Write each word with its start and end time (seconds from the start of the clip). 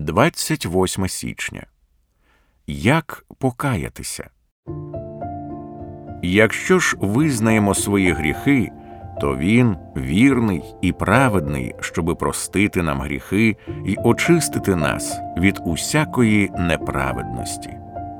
28 0.00 1.08
січня. 1.08 1.66
Як 2.66 3.24
покаятися? 3.38 4.30
Якщо 6.22 6.78
ж 6.78 6.96
визнаємо 7.00 7.74
свої 7.74 8.12
гріхи, 8.12 8.70
то 9.20 9.36
Він 9.36 9.76
вірний 9.96 10.64
і 10.82 10.92
праведний, 10.92 11.74
щоби 11.80 12.14
простити 12.14 12.82
нам 12.82 13.00
гріхи 13.00 13.56
і 13.86 13.96
очистити 13.96 14.76
нас 14.76 15.20
від 15.36 15.60
усякої 15.64 16.50
неправедності. 16.58 17.70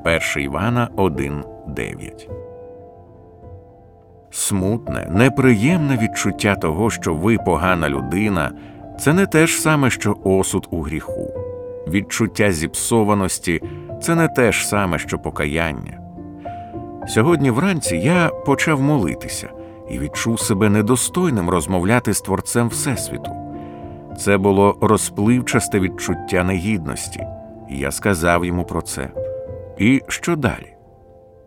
1 0.05 0.21
Івана 0.45 0.89
1,9 0.97 2.29
Смутне, 4.31 5.09
неприємне 5.11 5.97
відчуття 5.97 6.55
того, 6.55 6.91
що 6.91 7.15
ви 7.15 7.39
погана 7.39 7.89
людина, 7.89 8.53
це 9.01 9.13
не 9.13 9.27
те 9.27 9.47
ж 9.47 9.61
саме, 9.61 9.91
що 9.91 10.17
осуд 10.25 10.69
у 10.71 10.83
гріху. 10.83 11.48
Відчуття 11.89 12.53
зіпсованості 12.53 13.63
це 14.03 14.15
не 14.15 14.29
те 14.29 14.53
ж 14.53 14.69
саме, 14.69 14.99
що 14.99 15.19
покаяння. 15.19 16.01
Сьогодні 17.09 17.51
вранці 17.51 17.97
я 17.97 18.29
почав 18.29 18.83
молитися 18.83 19.49
і 19.91 19.99
відчув 19.99 20.41
себе 20.41 20.69
недостойним 20.69 21.51
розмовляти 21.51 22.15
з 22.15 22.21
Творцем 22.21 22.69
Всесвіту. 22.69 23.31
Це 24.19 24.39
було 24.39 24.79
розпливчасте 24.81 25.81
відчуття 25.81 26.45
негідності, 26.45 27.27
я 27.71 27.91
сказав 27.91 28.45
йому 28.45 28.65
про 28.65 28.83
це. 28.83 29.11
І 29.79 30.03
що 30.09 30.37
далі? 30.37 30.75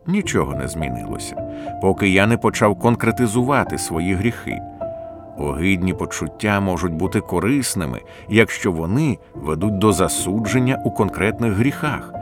Нічого 0.08 0.55
не 0.55 0.67
змінилося, 0.67 1.35
поки 1.81 2.09
я 2.09 2.27
не 2.27 2.38
почав 2.38 2.80
конкретизувати 2.80 3.77
свої 3.77 4.13
гріхи. 4.13 4.61
Огидні 5.38 5.94
почуття 5.94 6.59
можуть 6.59 6.94
бути 6.94 7.21
корисними, 7.21 8.02
якщо 8.30 8.72
вони 8.72 9.17
ведуть 9.35 9.77
до 9.77 9.91
засудження 9.91 10.81
у 10.85 10.91
конкретних 10.91 11.53
гріхах, 11.53 12.13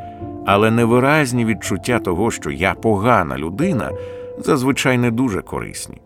але 0.45 0.71
невиразні 0.71 1.45
відчуття 1.45 1.99
того, 1.99 2.31
що 2.31 2.51
я 2.51 2.73
погана 2.73 3.37
людина, 3.37 3.91
зазвичай 4.39 4.97
не 4.97 5.11
дуже 5.11 5.41
корисні. 5.41 6.01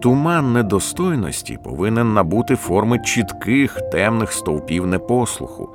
Туман 0.00 0.52
недостойності 0.52 1.58
повинен 1.64 2.14
набути 2.14 2.56
форми 2.56 2.98
чітких 2.98 3.78
темних 3.92 4.32
стовпів 4.32 4.86
непослуху. 4.86 5.74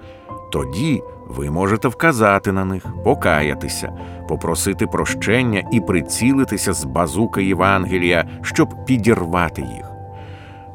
Тоді 0.51 1.01
ви 1.27 1.49
можете 1.49 1.87
вказати 1.87 2.51
на 2.51 2.65
них, 2.65 2.85
покаятися, 3.03 3.93
попросити 4.29 4.87
прощення 4.87 5.63
і 5.71 5.81
прицілитися 5.81 6.73
з 6.73 6.85
базука 6.85 7.41
Євангелія, 7.41 8.25
щоб 8.41 8.85
підірвати 8.85 9.61
їх. 9.61 9.90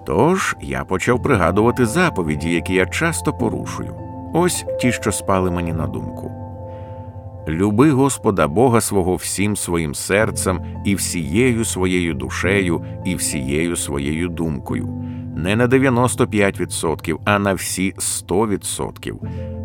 Тож 0.07 0.57
я 0.61 0.85
почав 0.85 1.23
пригадувати 1.23 1.87
заповіді, 1.87 2.51
які 2.51 2.75
я 2.75 2.87
часто 2.87 3.33
порушую. 3.33 3.95
Ось 4.35 4.65
ті, 4.81 4.93
що 4.93 5.13
спали 5.13 5.51
мені 5.51 5.73
на 5.73 5.87
думку. 5.87 6.33
Люби 7.49 7.91
Господа 7.91 8.49
Бога 8.49 8.81
свого 8.81 9.15
всім 9.15 9.57
своїм 9.57 9.95
серцем 9.95 10.61
і 10.85 10.95
всією 10.95 11.65
своєю 11.65 12.15
душею, 12.15 12.85
і 13.05 13.15
всією 13.15 13.77
своєю 13.77 14.29
думкою, 14.29 14.87
не 15.37 15.57
на 15.57 15.69
95%, 15.69 17.19
а 17.25 17.39
на 17.39 17.55
всі 17.55 17.95
100%. 17.99 19.15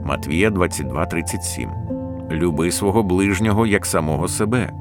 Матвія 0.05 0.50
22,37. 0.50 2.31
Люби 2.31 2.72
свого 2.72 3.03
ближнього 3.03 3.67
як 3.67 3.86
самого 3.86 4.28
себе. 4.28 4.72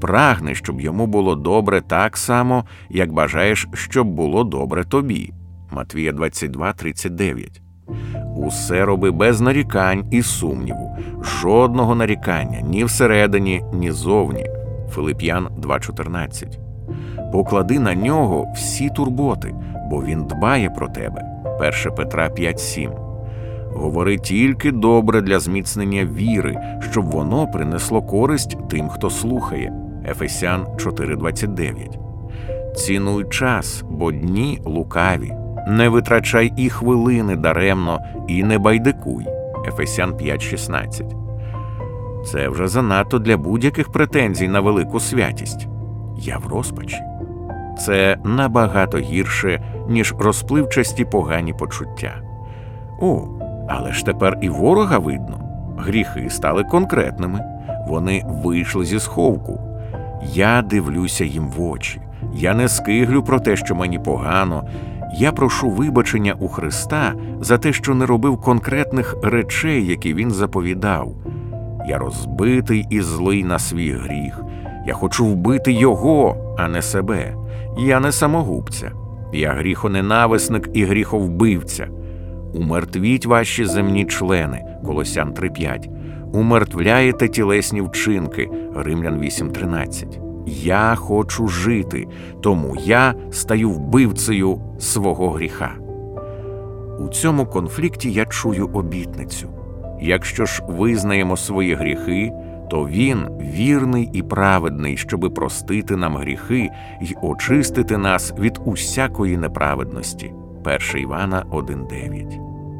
Прагни, 0.00 0.54
щоб 0.54 0.80
йому 0.80 1.06
було 1.06 1.34
добре 1.34 1.80
так 1.80 2.16
само, 2.16 2.64
як 2.90 3.12
бажаєш, 3.12 3.68
щоб 3.74 4.06
було 4.06 4.44
добре 4.44 4.84
тобі. 4.84 5.32
Матвія 5.70 6.12
22,39 6.12 7.60
Усе 8.36 8.84
роби 8.84 9.10
без 9.10 9.40
нарікань 9.40 10.04
і 10.10 10.22
сумніву, 10.22 10.96
жодного 11.22 11.94
нарікання 11.94 12.60
ні 12.60 12.84
всередині, 12.84 13.62
ні 13.72 13.90
зовні. 13.90 14.46
Филип'ян 14.90 15.48
2.14 15.62 16.58
Поклади 17.32 17.78
на 17.78 17.94
нього 17.94 18.52
всі 18.54 18.90
турботи, 18.90 19.54
бо 19.90 20.04
він 20.04 20.24
дбає 20.24 20.70
про 20.70 20.88
тебе. 20.88 21.22
1 21.60 21.94
Петра 21.96 22.28
5.7 22.28 23.08
Говори 23.74 24.18
тільки 24.18 24.72
добре 24.72 25.20
для 25.20 25.38
зміцнення 25.38 26.04
віри, 26.04 26.60
щоб 26.90 27.04
воно 27.04 27.46
принесло 27.46 28.02
користь 28.02 28.56
тим, 28.68 28.88
хто 28.88 29.10
слухає. 29.10 29.87
Ефесян 30.10 30.66
4.29 30.76 32.74
Цінуй 32.74 33.24
час, 33.24 33.84
бо 33.90 34.12
дні 34.12 34.60
лукаві 34.64 35.32
не 35.68 35.88
витрачай 35.88 36.52
і 36.56 36.70
хвилини 36.70 37.36
даремно, 37.36 38.00
і 38.28 38.44
не 38.44 38.58
байдикуй. 38.58 39.26
Ефесян 39.68 40.12
5.16. 40.12 42.24
Це 42.24 42.48
вже 42.48 42.68
занадто 42.68 43.18
для 43.18 43.36
будь-яких 43.36 43.92
претензій 43.92 44.48
на 44.48 44.60
велику 44.60 45.00
святість. 45.00 45.68
Я 46.18 46.38
в 46.38 46.46
розпачі. 46.46 46.98
Це 47.78 48.16
набагато 48.24 48.98
гірше, 48.98 49.62
ніж 49.88 50.14
розпливчасті 50.18 51.04
погані 51.04 51.52
почуття. 51.52 52.14
О, 53.00 53.28
але 53.68 53.92
ж 53.92 54.06
тепер 54.06 54.38
і 54.42 54.48
ворога 54.48 54.98
видно. 54.98 55.40
Гріхи 55.78 56.30
стали 56.30 56.64
конкретними, 56.64 57.40
вони 57.88 58.22
вийшли 58.26 58.84
зі 58.84 59.00
сховку. 59.00 59.67
Я 60.22 60.62
дивлюся 60.62 61.24
їм 61.24 61.48
в 61.48 61.62
очі. 61.62 62.00
Я 62.34 62.54
не 62.54 62.68
скиглю 62.68 63.22
про 63.22 63.40
те, 63.40 63.56
що 63.56 63.74
мені 63.74 63.98
погано, 63.98 64.64
я 65.14 65.32
прошу 65.32 65.70
вибачення 65.70 66.34
у 66.38 66.48
Христа 66.48 67.14
за 67.40 67.58
те, 67.58 67.72
що 67.72 67.94
не 67.94 68.06
робив 68.06 68.40
конкретних 68.40 69.16
речей, 69.22 69.86
які 69.86 70.14
Він 70.14 70.30
заповідав. 70.30 71.14
Я 71.88 71.98
розбитий 71.98 72.86
і 72.90 73.00
злий 73.00 73.44
на 73.44 73.58
свій 73.58 73.92
гріх. 73.92 74.42
Я 74.86 74.94
хочу 74.94 75.26
вбити 75.26 75.72
Його, 75.72 76.36
а 76.58 76.68
не 76.68 76.82
себе. 76.82 77.34
Я 77.78 78.00
не 78.00 78.12
самогубця. 78.12 78.92
Я 79.32 79.52
гріхоненависник 79.52 80.68
і 80.74 80.84
гріховбивця. 80.84 81.88
Умертвіть 82.54 83.26
ваші 83.26 83.64
земні 83.64 84.04
члени, 84.04 84.64
Колосян 84.84 85.32
3.5. 85.32 85.97
Умертвляєте 86.32 87.28
тілесні 87.28 87.80
вчинки, 87.80 88.50
Римлян 88.76 89.20
8.13. 89.20 90.06
Я 90.46 90.94
хочу 90.94 91.48
жити, 91.48 92.06
тому 92.40 92.76
я 92.84 93.14
стаю 93.30 93.70
вбивцею 93.70 94.60
свого 94.78 95.30
гріха. 95.30 95.70
У 96.98 97.08
цьому 97.08 97.46
конфлікті 97.46 98.12
я 98.12 98.24
чую 98.24 98.70
обітницю 98.72 99.48
якщо 100.00 100.46
ж 100.46 100.62
визнаємо 100.68 101.36
свої 101.36 101.74
гріхи, 101.74 102.32
то 102.70 102.88
Він 102.88 103.18
вірний 103.40 104.10
і 104.12 104.22
праведний, 104.22 104.96
щоби 104.96 105.30
простити 105.30 105.96
нам 105.96 106.16
гріхи 106.16 106.70
й 107.02 107.16
очистити 107.22 107.98
нас 107.98 108.34
від 108.38 108.60
усякої 108.64 109.36
неправедності. 109.36 110.32
1 110.64 111.02
Івана 111.02 111.44
1,9 111.50 112.38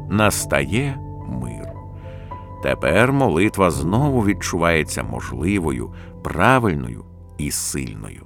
Настає 0.09 0.99
мир. 1.27 1.58
Тепер 2.63 3.13
молитва 3.13 3.71
знову 3.71 4.25
відчувається 4.25 5.03
можливою, 5.03 5.93
правильною 6.23 7.05
і 7.37 7.51
сильною. 7.51 8.25